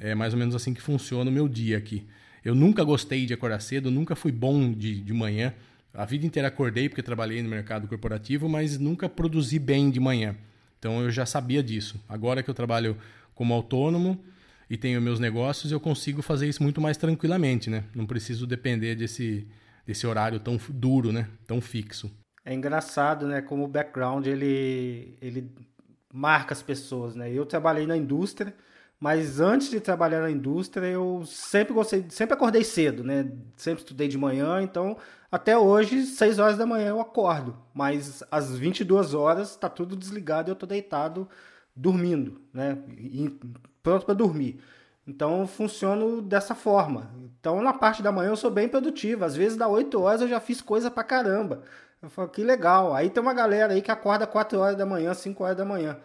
[0.00, 2.04] é mais ou menos assim que funciona o meu dia aqui.
[2.44, 5.54] Eu nunca gostei de acordar cedo, nunca fui bom de, de manhã.
[5.94, 10.34] A vida inteira acordei porque trabalhei no mercado corporativo, mas nunca produzi bem de manhã.
[10.78, 11.98] Então eu já sabia disso.
[12.08, 12.96] Agora que eu trabalho
[13.34, 14.20] como autônomo
[14.68, 17.84] e tenho meus negócios, eu consigo fazer isso muito mais tranquilamente, né?
[17.94, 19.46] Não preciso depender desse,
[19.86, 21.28] desse horário tão duro, né?
[21.46, 22.10] Tão fixo.
[22.44, 23.40] É engraçado, né?
[23.40, 25.50] Como o background ele, ele
[26.12, 27.32] marca as pessoas, né?
[27.32, 28.52] Eu trabalhei na indústria,
[29.04, 33.30] mas antes de trabalhar na indústria, eu sempre gostei, sempre acordei cedo, né?
[33.54, 34.96] Sempre estudei de manhã, então
[35.30, 40.48] até hoje, 6 horas da manhã eu acordo, mas às 22 horas está tudo desligado
[40.48, 41.28] e eu estou deitado
[41.76, 42.78] dormindo, né?
[42.96, 43.28] E
[43.82, 44.58] pronto para dormir.
[45.06, 47.10] Então funciono dessa forma.
[47.38, 49.26] Então na parte da manhã eu sou bem produtivo.
[49.26, 51.62] Às vezes dá 8 horas eu já fiz coisa pra caramba.
[52.00, 52.94] Eu falo, que legal.
[52.94, 55.98] Aí tem uma galera aí que acorda 4 horas da manhã, 5 horas da manhã.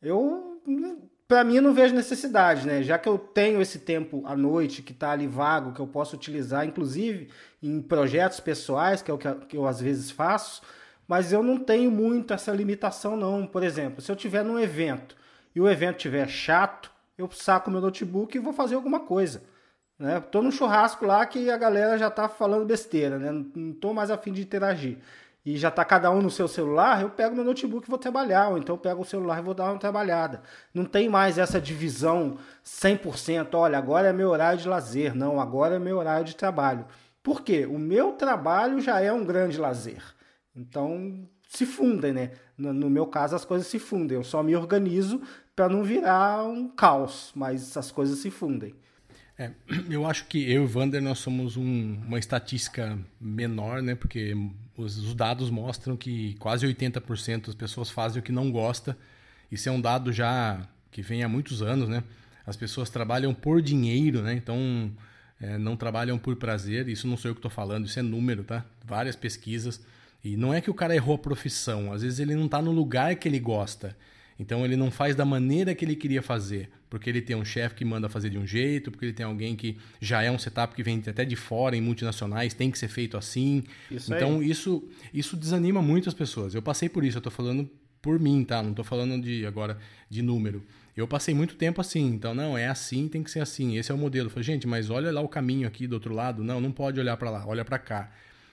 [0.00, 0.62] Eu,
[1.28, 2.82] para mim, não vejo necessidade, né?
[2.82, 6.16] Já que eu tenho esse tempo à noite que tá ali vago, que eu posso
[6.16, 7.28] utilizar, inclusive
[7.62, 10.62] em projetos pessoais, que é o que eu, que eu às vezes faço,
[11.06, 13.46] mas eu não tenho muito essa limitação, não.
[13.46, 15.14] Por exemplo, se eu tiver num evento
[15.54, 19.42] e o evento tiver chato, eu saco meu notebook e vou fazer alguma coisa.
[19.98, 20.20] Né?
[20.20, 23.44] Tô num churrasco lá que a galera já tá falando besteira, né?
[23.54, 24.96] Não tô mais afim de interagir.
[25.44, 28.48] E já tá cada um no seu celular, eu pego meu notebook e vou trabalhar,
[28.48, 30.42] ou então eu pego o celular e vou dar uma trabalhada.
[30.74, 35.14] Não tem mais essa divisão 100%, olha, agora é meu horário de lazer.
[35.14, 36.84] Não, agora é meu horário de trabalho.
[37.22, 37.66] Por quê?
[37.66, 40.02] O meu trabalho já é um grande lazer.
[40.54, 42.32] Então, se fundem, né?
[42.56, 44.16] No, meu caso, as coisas se fundem.
[44.16, 45.22] Eu só me organizo
[45.54, 48.74] para não virar um caos, mas as coisas se fundem.
[49.38, 49.52] É,
[49.88, 53.94] eu acho que eu e o Vander nós somos um, uma estatística menor, né?
[53.94, 54.34] Porque
[54.78, 58.96] os, os, dados mostram que quase 80% das pessoas fazem o que não gosta.
[59.50, 62.04] Isso é um dado já que vem há muitos anos, né?
[62.46, 64.32] As pessoas trabalham por dinheiro, né?
[64.34, 64.90] Então
[65.40, 66.88] é, não trabalham por prazer.
[66.88, 68.64] Isso não sou eu que estou falando, isso é número, tá?
[68.84, 69.80] Várias pesquisas.
[70.22, 72.72] E não é que o cara errou a profissão, às vezes ele não está no
[72.72, 73.96] lugar que ele gosta.
[74.38, 77.74] Então ele não faz da maneira que ele queria fazer, porque ele tem um chefe
[77.74, 80.74] que manda fazer de um jeito, porque ele tem alguém que já é um setup
[80.74, 83.64] que vem até de fora em multinacionais, tem que ser feito assim.
[83.90, 84.48] Isso então aí.
[84.48, 86.54] isso isso desanima muito as pessoas.
[86.54, 87.68] Eu passei por isso, eu estou falando
[88.00, 88.62] por mim, tá?
[88.62, 89.76] Não estou falando de agora
[90.08, 90.62] de número.
[90.96, 93.76] Eu passei muito tempo assim, então não, é assim, tem que ser assim.
[93.76, 94.26] Esse é o modelo.
[94.26, 96.42] Eu falei, gente, mas olha lá o caminho aqui do outro lado.
[96.42, 98.10] Não, não pode olhar para lá, olha para cá.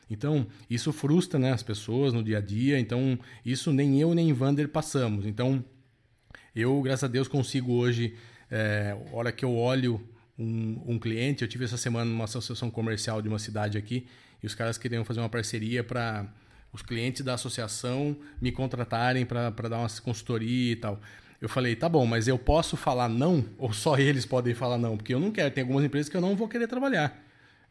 [0.09, 2.79] Então, isso frustra né, as pessoas no dia a dia.
[2.79, 5.25] Então, isso nem eu nem Vander passamos.
[5.25, 5.63] Então,
[6.55, 8.15] eu, graças a Deus, consigo hoje,
[8.49, 10.01] é, hora que eu olho
[10.37, 14.07] um, um, cliente, eu tive essa semana numa associação comercial de uma cidade aqui,
[14.41, 16.25] e os caras queriam fazer uma parceria para
[16.71, 20.99] os clientes da associação me contratarem para dar uma consultoria e tal.
[21.41, 23.45] Eu falei, tá bom, mas eu posso falar não?
[23.57, 24.97] Ou só eles podem falar não?
[24.97, 25.53] Porque eu não quero.
[25.53, 27.21] Tem algumas empresas que eu não vou querer trabalhar.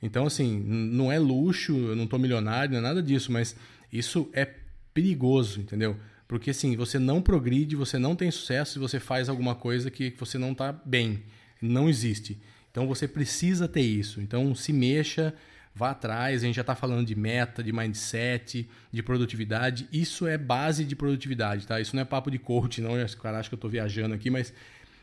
[0.02, 3.56] Então, assim, não é luxo, eu não estou milionário, não é nada disso, mas
[3.92, 4.48] isso é
[4.92, 5.96] perigoso, entendeu?
[6.34, 10.12] Porque, assim, você não progride, você não tem sucesso se você faz alguma coisa que
[10.18, 11.22] você não está bem.
[11.62, 12.36] Não existe.
[12.72, 14.20] Então, você precisa ter isso.
[14.20, 15.32] Então, se mexa,
[15.72, 16.42] vá atrás.
[16.42, 19.88] A gente já está falando de meta, de mindset, de produtividade.
[19.92, 21.80] Isso é base de produtividade, tá?
[21.80, 22.94] Isso não é papo de coach, não.
[23.22, 24.52] Cara acha que eu estou viajando aqui, mas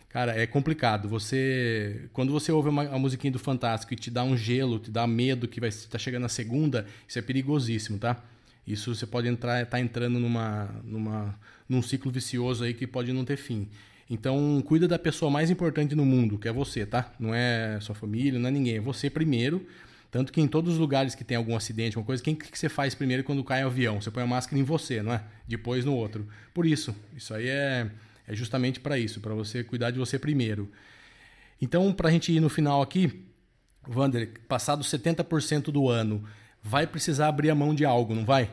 [0.09, 1.07] Cara, é complicado.
[1.07, 4.91] Você, quando você ouve uma, uma musiquinha do Fantástico e te dá um gelo, te
[4.91, 8.21] dá medo que vai estar tá chegando a segunda, isso é perigosíssimo, tá?
[8.65, 13.25] Isso você pode entrar, tá entrando numa, numa, num ciclo vicioso aí que pode não
[13.25, 13.67] ter fim.
[14.09, 17.13] Então, cuida da pessoa mais importante no mundo, que é você, tá?
[17.19, 19.65] Não é sua família, não é ninguém, é você primeiro.
[20.11, 22.67] Tanto que em todos os lugares que tem algum acidente, alguma coisa, quem que você
[22.67, 24.01] faz primeiro quando cai o avião?
[24.01, 25.23] Você põe a máscara em você, não é?
[25.47, 26.27] Depois no outro.
[26.53, 27.89] Por isso, isso aí é
[28.31, 30.71] é justamente para isso, para você cuidar de você primeiro.
[31.61, 33.25] Então, para a gente ir no final aqui,
[33.87, 36.23] Wander, passado 70% do ano,
[36.61, 38.49] vai precisar abrir a mão de algo, não vai?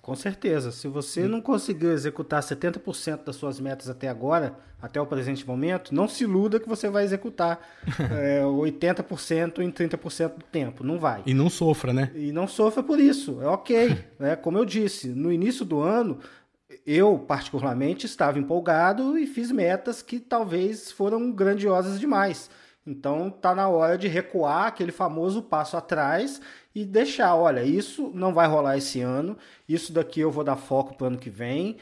[0.00, 0.72] Com certeza.
[0.72, 5.94] Se você não conseguiu executar 70% das suas metas até agora, até o presente momento,
[5.94, 7.60] não se iluda que você vai executar
[8.18, 10.82] é, 80% em 30% do tempo.
[10.82, 11.22] Não vai.
[11.26, 12.10] E não sofra, né?
[12.14, 13.40] E não sofra por isso.
[13.42, 14.04] É ok.
[14.18, 14.36] né?
[14.36, 16.18] Como eu disse, no início do ano,
[16.86, 22.48] eu, particularmente, estava empolgado e fiz metas que talvez foram grandiosas demais.
[22.86, 26.40] Então, tá na hora de recuar aquele famoso passo atrás
[26.74, 29.36] e deixar, olha, isso não vai rolar esse ano,
[29.68, 31.76] isso daqui eu vou dar foco para o ano que vem.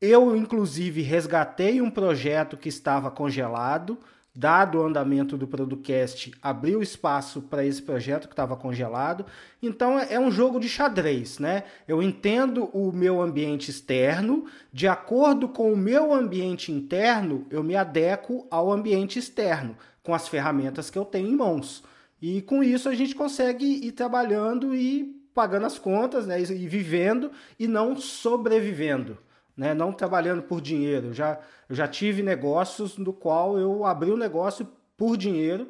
[0.00, 3.98] Eu, inclusive, resgatei um projeto que estava congelado,
[4.34, 9.26] dado o andamento do Producast, abriu espaço para esse projeto que estava congelado.
[9.62, 11.64] Então é um jogo de xadrez, né?
[11.86, 17.76] Eu entendo o meu ambiente externo, de acordo com o meu ambiente interno, eu me
[17.76, 21.84] adequo ao ambiente externo, com as ferramentas que eu tenho em mãos.
[22.22, 26.40] E com isso a gente consegue ir trabalhando e pagando as contas, né?
[26.40, 29.18] E vivendo e não sobrevivendo
[29.56, 29.74] né?
[29.74, 31.12] não trabalhando por dinheiro.
[31.12, 35.68] Já, eu já tive negócios no qual eu abri o um negócio por dinheiro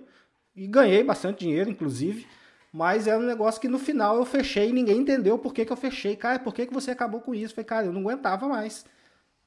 [0.55, 2.27] e ganhei bastante dinheiro, inclusive,
[2.73, 5.73] mas era um negócio que no final eu fechei e ninguém entendeu por que, que
[5.73, 6.17] eu fechei.
[6.17, 7.55] Cara, por que, que você acabou com isso?
[7.55, 8.85] Falei, cara, eu não aguentava mais.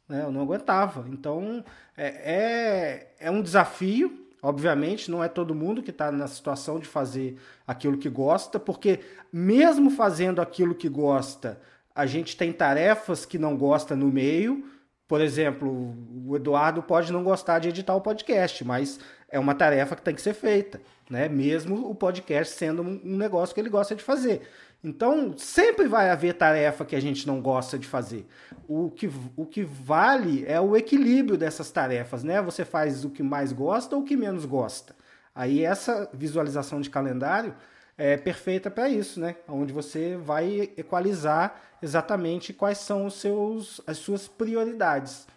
[0.07, 0.23] Né?
[0.23, 1.07] Eu não aguentava.
[1.09, 1.63] Então,
[1.97, 4.24] é, é, é um desafio.
[4.45, 8.99] Obviamente, não é todo mundo que está na situação de fazer aquilo que gosta, porque
[9.33, 11.59] mesmo fazendo aquilo que gosta,
[11.95, 14.63] a gente tem tarefas que não gosta no meio.
[15.07, 15.95] Por exemplo,
[16.27, 20.15] o Eduardo pode não gostar de editar o podcast, mas é uma tarefa que tem
[20.15, 21.27] que ser feita, né?
[21.27, 24.41] Mesmo o podcast sendo um negócio que ele gosta de fazer.
[24.83, 28.27] Então, sempre vai haver tarefa que a gente não gosta de fazer.
[28.67, 32.41] O que, o que vale é o equilíbrio dessas tarefas, né?
[32.41, 34.95] Você faz o que mais gosta ou o que menos gosta.
[35.33, 37.55] Aí essa visualização de calendário
[37.97, 39.35] é perfeita para isso, né?
[39.47, 45.27] Onde você vai equalizar exatamente quais são os seus, as suas prioridades.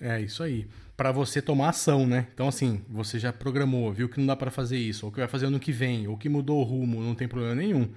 [0.00, 0.66] É isso aí.
[1.02, 2.28] Para você tomar ação, né?
[2.32, 5.26] Então, assim, você já programou, viu que não dá para fazer isso, ou que vai
[5.26, 7.90] fazer ano que vem, ou que mudou o rumo, não tem problema nenhum.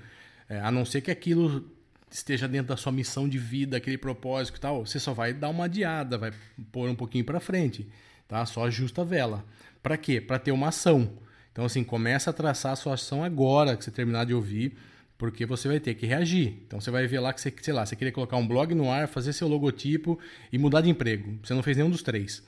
[0.50, 1.70] É, a não ser que aquilo
[2.10, 5.50] esteja dentro da sua missão de vida, aquele propósito e tal, você só vai dar
[5.50, 6.34] uma adiada, vai
[6.72, 7.88] pôr um pouquinho para frente,
[8.28, 8.44] tá?
[8.44, 9.46] Só ajusta a vela.
[9.84, 10.20] Para quê?
[10.20, 11.12] Para ter uma ação.
[11.52, 14.80] Então assim, começa a traçar a sua ação agora que você terminar de ouvir,
[15.16, 16.58] porque você vai ter que reagir.
[16.66, 18.90] Então você vai ver lá que você, sei lá, você queria colocar um blog no
[18.90, 20.18] ar, fazer seu logotipo
[20.52, 21.38] e mudar de emprego.
[21.44, 22.44] Você não fez nenhum dos três.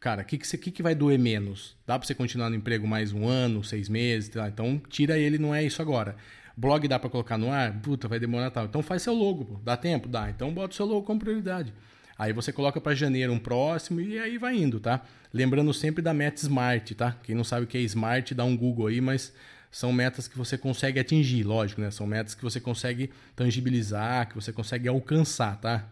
[0.00, 1.76] Cara, o que, que, que, que vai doer menos?
[1.86, 4.28] Dá para você continuar no emprego mais um ano, seis meses?
[4.28, 4.48] Tá?
[4.48, 6.16] Então tira ele, não é isso agora.
[6.56, 7.80] Blog dá para colocar no ar?
[7.80, 8.66] Puta, vai demorar tal.
[8.66, 9.60] Então faz seu logo, pô.
[9.64, 10.08] Dá tempo?
[10.08, 10.30] Dá.
[10.30, 11.72] Então bota o seu logo como prioridade.
[12.16, 15.02] Aí você coloca para janeiro um próximo e aí vai indo, tá?
[15.32, 17.16] Lembrando sempre da meta Smart, tá?
[17.24, 19.32] Quem não sabe o que é Smart, dá um Google aí, mas
[19.70, 21.90] são metas que você consegue atingir, lógico, né?
[21.90, 25.88] São metas que você consegue tangibilizar, que você consegue alcançar, tá?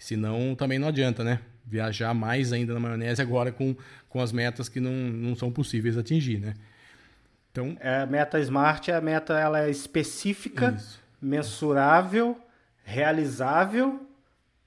[0.00, 1.40] Senão também não adianta, né?
[1.66, 3.76] Viajar mais ainda na maionese agora com,
[4.08, 6.54] com as metas que não, não são possíveis atingir, né?
[7.52, 10.98] Então, é, a meta smart, a meta ela é específica, isso.
[11.20, 12.34] mensurável,
[12.82, 14.00] realizável,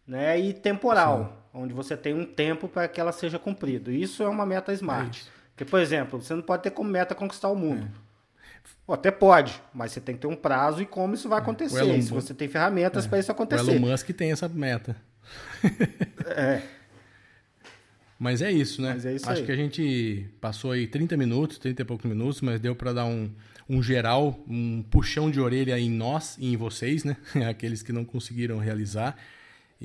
[0.05, 1.61] né, e temporal, Sim.
[1.61, 3.91] onde você tem um tempo para que ela seja cumprida.
[3.91, 5.25] Isso é uma meta smart.
[5.25, 7.89] É Porque, por exemplo, você não pode ter como meta conquistar o mundo.
[8.87, 8.93] É.
[8.93, 11.41] até pode, mas você tem que ter um prazo e como isso vai é.
[11.41, 12.01] acontecer.
[12.03, 13.09] Se você tem ferramentas é.
[13.09, 13.63] para isso acontecer.
[13.63, 14.95] O Elon Musk tem essa meta.
[16.27, 16.61] é.
[18.19, 18.97] Mas é isso, né?
[19.03, 19.45] É isso Acho aí.
[19.45, 23.05] que a gente passou aí 30 minutos, 30 e poucos minutos, mas deu para dar
[23.05, 23.29] um,
[23.67, 27.17] um geral, um puxão de orelha em nós e em vocês, né?
[27.49, 29.17] Aqueles que não conseguiram realizar.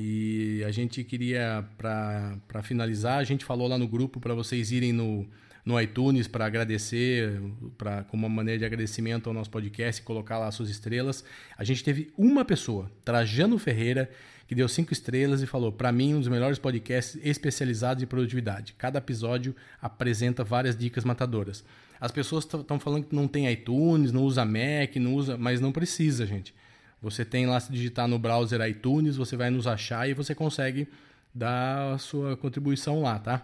[0.00, 4.92] E a gente queria, para finalizar, a gente falou lá no grupo para vocês irem
[4.92, 5.26] no,
[5.64, 7.42] no iTunes para agradecer,
[7.76, 11.24] pra, como uma maneira de agradecimento ao nosso podcast, colocar lá suas estrelas.
[11.56, 14.08] A gente teve uma pessoa, Trajano Ferreira,
[14.46, 18.76] que deu cinco estrelas e falou: para mim, um dos melhores podcasts especializados em produtividade.
[18.78, 21.64] Cada episódio apresenta várias dicas matadoras.
[22.00, 25.72] As pessoas estão falando que não tem iTunes, não usa Mac, não usa, mas não
[25.72, 26.54] precisa, gente.
[27.00, 30.88] Você tem lá se digitar no browser iTunes, você vai nos achar e você consegue
[31.32, 33.42] dar a sua contribuição lá, tá?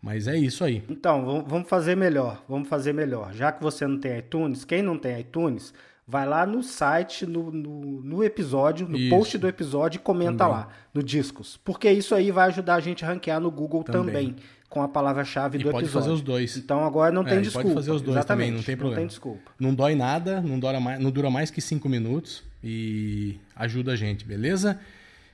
[0.00, 0.84] Mas é isso aí.
[0.88, 2.42] Então, vamos fazer melhor.
[2.48, 3.32] Vamos fazer melhor.
[3.32, 5.72] Já que você não tem iTunes, quem não tem iTunes,
[6.06, 9.10] vai lá no site, no, no, no episódio, no isso.
[9.10, 10.52] post do episódio e comenta também.
[10.52, 11.58] lá, no Discos.
[11.64, 14.36] Porque isso aí vai ajudar a gente a ranquear no Google também, também
[14.68, 15.92] com a palavra-chave do pode episódio.
[15.92, 16.56] pode fazer os dois.
[16.56, 17.68] Então agora não tem é, desculpa.
[17.68, 19.00] Pode fazer os dois Exatamente, também, não tem problema.
[19.00, 19.50] Não tem desculpa.
[19.58, 23.96] Não dói nada, não dura mais, não dura mais que cinco minutos e ajuda a
[23.96, 24.80] gente, beleza?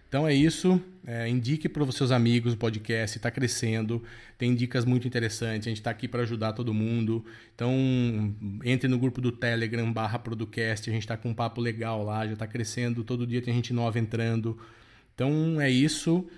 [0.07, 0.79] Então é isso.
[1.07, 4.03] É, indique para os seus amigos o podcast, está crescendo,
[4.37, 5.67] tem dicas muito interessantes.
[5.67, 7.25] A gente está aqui para ajudar todo mundo.
[7.55, 7.73] Então
[8.63, 12.27] entre no grupo do Telegram barra Producast, a gente está com um papo legal lá,
[12.27, 14.59] já está crescendo, todo dia tem gente nova entrando.
[15.15, 16.29] Então é isso.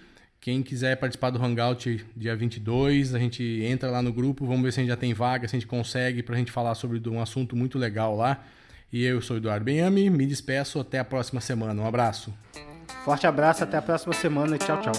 [0.41, 4.73] Quem quiser participar do Hangout dia 22, a gente entra lá no grupo, vamos ver
[4.73, 7.01] se a gente já tem vaga, se a gente consegue, para a gente falar sobre
[7.09, 8.45] um assunto muito legal lá.
[8.95, 11.83] E eu sou Eduardo Benhame, me despeço, até a próxima semana.
[11.83, 12.33] Um abraço.
[13.05, 14.93] Forte abraço, até a próxima semana e tchau, tchau.